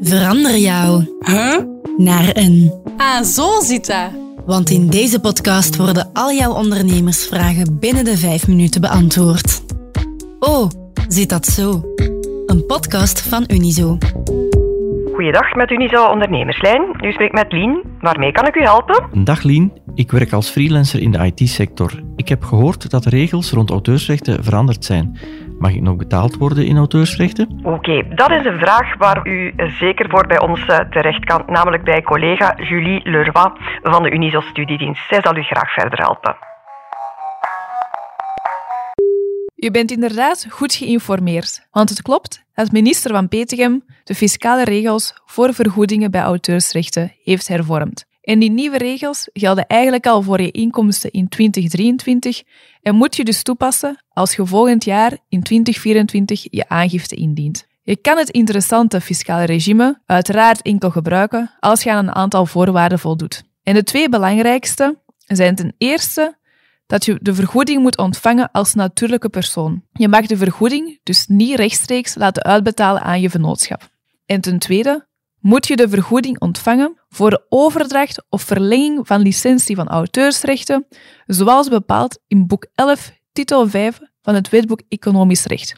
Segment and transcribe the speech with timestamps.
[0.00, 1.58] Verander jou Huh?
[1.96, 2.72] naar een.
[2.96, 4.10] Ah, zo zit dat.
[4.46, 9.62] Want in deze podcast worden al jouw ondernemersvragen binnen de vijf minuten beantwoord.
[10.38, 10.70] Oh,
[11.08, 11.82] zit dat zo?
[12.46, 13.98] Een podcast van Unizo.
[15.14, 16.82] Goeiedag, met Unizo Ondernemerslijn.
[17.04, 17.82] U spreekt met Lien.
[18.00, 19.24] Waarmee kan ik u helpen?
[19.24, 22.02] Dag Lien, ik werk als freelancer in de IT-sector.
[22.16, 25.18] Ik heb gehoord dat de regels rond auteursrechten veranderd zijn.
[25.64, 27.60] Mag ik nog betaald worden in auteursrechten?
[27.62, 31.84] Oké, dat is een vraag waar u zeker voor bij ons eh, terecht kan, namelijk
[31.84, 35.08] bij collega Julie Leroy van de Unizo Studiedienst.
[35.08, 36.36] Zij zal u graag verder helpen.
[39.56, 45.22] U bent inderdaad goed geïnformeerd, want het klopt dat minister Van Petegem de fiscale regels
[45.26, 48.04] voor vergoedingen bij auteursrechten heeft hervormd.
[48.24, 52.42] En die nieuwe regels gelden eigenlijk al voor je inkomsten in 2023
[52.82, 57.66] en moet je dus toepassen als je volgend jaar in 2024 je aangifte indient.
[57.82, 62.98] Je kan het interessante fiscale regime uiteraard enkel gebruiken als je aan een aantal voorwaarden
[62.98, 63.42] voldoet.
[63.62, 66.36] En de twee belangrijkste zijn ten eerste
[66.86, 69.82] dat je de vergoeding moet ontvangen als natuurlijke persoon.
[69.92, 73.88] Je mag de vergoeding dus niet rechtstreeks laten uitbetalen aan je vennootschap.
[74.26, 75.06] En ten tweede
[75.44, 80.86] moet je de vergoeding ontvangen voor de overdracht of verlenging van licentie van auteursrechten,
[81.26, 85.74] zoals bepaald in boek 11, titel 5 van het wetboek Economisch Recht.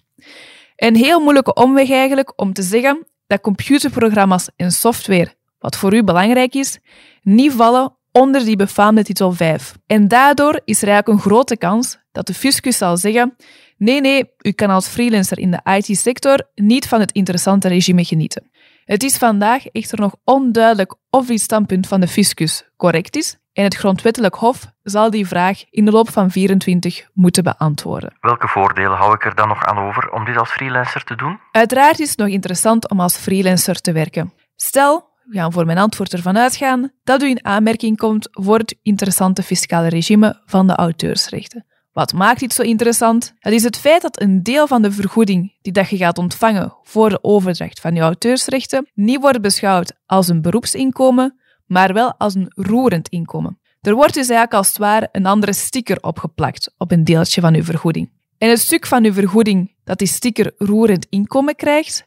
[0.76, 6.04] Een heel moeilijke omweg eigenlijk om te zeggen dat computerprogramma's en software, wat voor u
[6.04, 6.78] belangrijk is,
[7.22, 9.74] niet vallen onder die befaamde titel 5.
[9.86, 13.36] En daardoor is er eigenlijk een grote kans dat de fiscus zal zeggen
[13.76, 18.50] nee, nee, u kan als freelancer in de IT-sector niet van het interessante regime genieten.
[18.86, 23.64] Het is vandaag echter nog onduidelijk of dit standpunt van de fiscus correct is en
[23.64, 28.16] het grondwettelijk hof zal die vraag in de loop van 24 moeten beantwoorden.
[28.20, 31.40] Welke voordelen hou ik er dan nog aan over om dit als freelancer te doen?
[31.52, 34.32] Uiteraard is het nog interessant om als freelancer te werken.
[34.56, 38.78] Stel, we gaan voor mijn antwoord ervan uitgaan, dat u in aanmerking komt voor het
[38.82, 41.66] interessante fiscale regime van de auteursrechten.
[41.96, 43.34] Wat maakt dit zo interessant?
[43.38, 46.74] Dat is het feit dat een deel van de vergoeding die dat je gaat ontvangen
[46.82, 52.34] voor de overdracht van je auteursrechten niet wordt beschouwd als een beroepsinkomen, maar wel als
[52.34, 53.58] een roerend inkomen.
[53.80, 57.54] Er wordt dus eigenlijk als het ware een andere sticker opgeplakt op een deeltje van
[57.54, 58.10] uw vergoeding.
[58.38, 62.06] En het stuk van uw vergoeding dat die sticker roerend inkomen krijgt,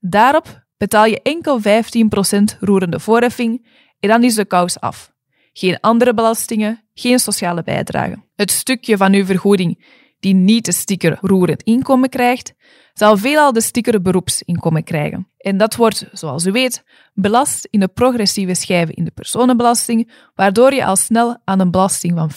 [0.00, 3.66] daarop betaal je enkel 15% roerende voorheffing
[4.00, 5.12] en dan is de kous af.
[5.52, 8.24] Geen andere belastingen, geen sociale bijdragen.
[8.36, 9.84] Het stukje van uw vergoeding
[10.20, 12.54] die niet de sticker roerend inkomen krijgt,
[12.94, 15.28] zal veelal de sticker beroepsinkomen krijgen.
[15.36, 16.84] En dat wordt, zoals u weet,
[17.14, 22.14] belast in de progressieve schijven in de personenbelasting, waardoor je al snel aan een belasting
[22.16, 22.30] van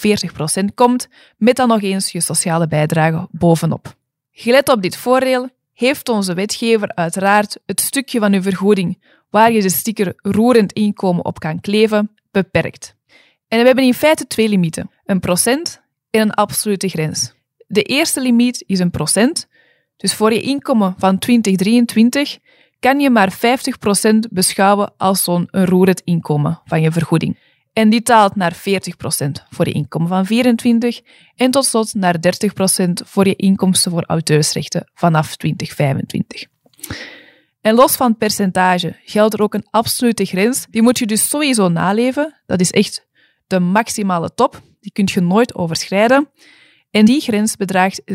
[0.61, 1.07] 40% komt,
[1.37, 3.95] met dan nog eens je sociale bijdrage bovenop.
[4.31, 9.61] Gelet op dit voordeel heeft onze wetgever uiteraard het stukje van uw vergoeding waar je
[9.61, 12.95] de sticker roerend inkomen op kan kleven, beperkt.
[13.53, 17.33] En we hebben in feite twee limieten: een procent en een absolute grens.
[17.67, 19.47] De eerste limiet is een procent,
[19.97, 22.37] dus voor je inkomen van 2023
[22.79, 23.37] kan je maar 50%
[24.29, 27.39] beschouwen als zo'n roerend inkomen van je vergoeding.
[27.73, 28.59] En die taalt naar 40%
[29.49, 31.01] voor je inkomen van 24
[31.35, 36.45] en tot slot naar 30% voor je inkomsten voor auteursrechten vanaf 2025.
[37.61, 40.65] En los van percentage geldt er ook een absolute grens.
[40.69, 42.41] Die moet je dus sowieso naleven.
[42.45, 43.11] Dat is echt
[43.47, 44.61] de maximale top.
[44.79, 46.29] Die kun je nooit overschrijden.
[46.91, 48.05] En die grens bedraagt 37.500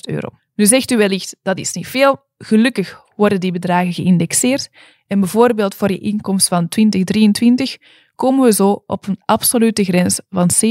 [0.00, 0.28] euro.
[0.54, 2.24] Nu zegt u wellicht, dat is niet veel.
[2.38, 4.68] Gelukkig worden die bedragen geïndexeerd.
[5.06, 7.76] En bijvoorbeeld voor je inkomst van 2023
[8.14, 10.62] komen we zo op een absolute grens van 70.220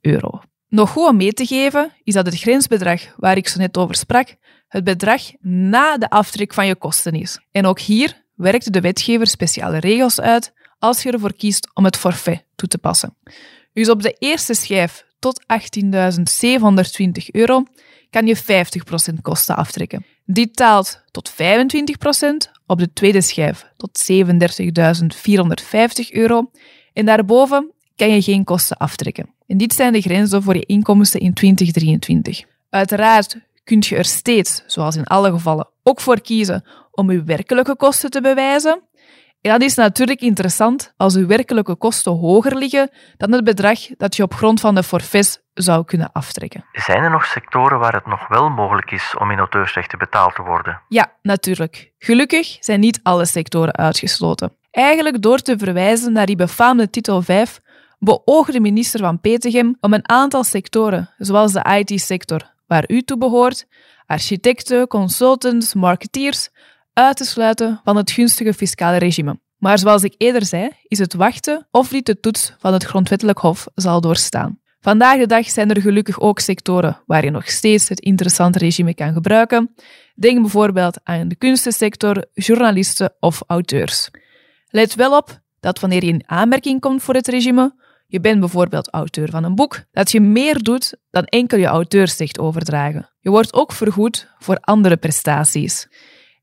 [0.00, 0.40] euro.
[0.68, 3.94] Nog goed om mee te geven is dat het grensbedrag waar ik zo net over
[3.94, 4.36] sprak,
[4.68, 7.40] het bedrag na de aftrek van je kosten is.
[7.50, 11.96] En ook hier werkt de wetgever speciale regels uit als je ervoor kiest om het
[11.96, 13.16] forfait toe te passen.
[13.72, 17.64] Dus op de eerste schijf tot 18.720 euro
[18.10, 18.40] kan je 50%
[19.22, 20.04] kosten aftrekken.
[20.24, 21.34] Dit taalt tot 25%
[22.66, 24.14] op de tweede schijf tot 37.450
[26.10, 26.50] euro
[26.92, 29.34] en daarboven kan je geen kosten aftrekken.
[29.46, 32.44] En dit zijn de grenzen voor je inkomsten in 2023.
[32.70, 37.76] Uiteraard kun je er steeds, zoals in alle gevallen, ook voor kiezen om je werkelijke
[37.76, 38.82] kosten te bewijzen.
[39.42, 44.16] En dat is natuurlijk interessant als uw werkelijke kosten hoger liggen dan het bedrag dat
[44.16, 46.64] je op grond van de forfaits zou kunnen aftrekken.
[46.72, 50.42] Zijn er nog sectoren waar het nog wel mogelijk is om in auteursrechten betaald te
[50.42, 50.80] worden?
[50.88, 51.92] Ja, natuurlijk.
[51.98, 54.56] Gelukkig zijn niet alle sectoren uitgesloten.
[54.70, 57.60] Eigenlijk door te verwijzen naar die befaamde titel 5
[57.98, 63.66] beoogde minister van Petegem om een aantal sectoren, zoals de IT-sector, waar u toe behoort,
[64.06, 66.48] architecten, consultants, marketeers
[66.92, 69.40] uit te sluiten van het gunstige fiscale regime.
[69.56, 73.38] Maar zoals ik eerder zei, is het wachten of niet de toets van het Grondwettelijk
[73.38, 74.60] Hof zal doorstaan.
[74.80, 78.94] Vandaag de dag zijn er gelukkig ook sectoren waar je nog steeds het interessante regime
[78.94, 79.74] kan gebruiken.
[80.14, 84.10] Denk bijvoorbeeld aan de kunstensector, journalisten of auteurs.
[84.66, 87.74] Let wel op dat wanneer je in aanmerking komt voor het regime,
[88.06, 92.38] je bent bijvoorbeeld auteur van een boek, dat je meer doet dan enkel je auteursrecht
[92.38, 93.10] overdragen.
[93.20, 95.88] Je wordt ook vergoed voor andere prestaties.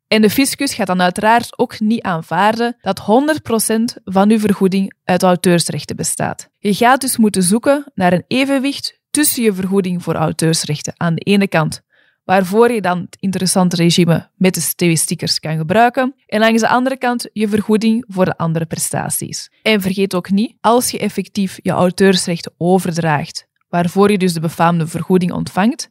[0.09, 5.23] En de fiscus gaat dan uiteraard ook niet aanvaarden dat 100% van uw vergoeding uit
[5.23, 6.49] auteursrechten bestaat.
[6.57, 11.21] Je gaat dus moeten zoeken naar een evenwicht tussen je vergoeding voor auteursrechten aan de
[11.21, 11.81] ene kant,
[12.23, 16.97] waarvoor je dan het interessante regime met de TV-stickers kan gebruiken, en langs de andere
[16.97, 19.51] kant je vergoeding voor de andere prestaties.
[19.61, 24.87] En vergeet ook niet, als je effectief je auteursrechten overdraagt, waarvoor je dus de befaamde
[24.87, 25.89] vergoeding ontvangt,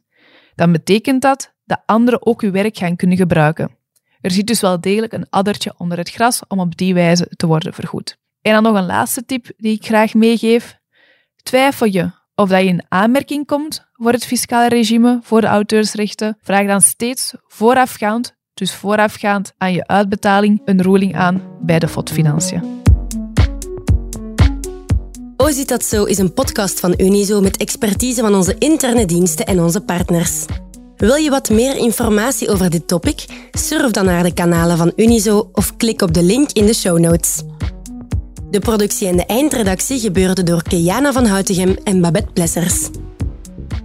[0.55, 3.77] dan betekent dat dat anderen ook je werk gaan kunnen gebruiken.
[4.21, 7.47] Er zit dus wel degelijk een addertje onder het gras om op die wijze te
[7.47, 8.17] worden vergoed.
[8.41, 10.77] En dan nog een laatste tip die ik graag meegeef.
[11.43, 16.37] Twijfel je of dat je in aanmerking komt voor het fiscale regime voor de auteursrechten,
[16.41, 22.11] vraag dan steeds voorafgaand, dus voorafgaand aan je uitbetaling, een ruling aan bij de FOD
[22.11, 22.77] Financiën.
[25.37, 29.45] O Zit Dat Zo is een podcast van Unizo met expertise van onze interne diensten
[29.45, 30.45] en onze partners.
[30.99, 33.25] Wil je wat meer informatie over dit topic?
[33.51, 36.99] Surf dan naar de kanalen van Unizo of klik op de link in de show
[36.99, 37.41] notes.
[38.49, 42.89] De productie en de eindredactie gebeurden door Keana van Houtegem en Babette Plessers.